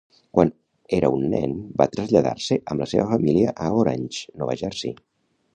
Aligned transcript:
Quan 0.35 0.51
era 0.99 1.11
un 1.17 1.27
nen, 1.33 1.53
va 1.83 1.87
traslladar-se 1.97 2.59
amb 2.73 2.85
la 2.85 2.89
seva 2.95 3.07
família 3.15 3.55
a 3.67 3.71
Orange, 3.85 4.27
Nova 4.43 4.61
Jersei. 4.65 4.99